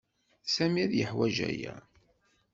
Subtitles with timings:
[0.53, 1.75] Sami ad yeḥwij aya.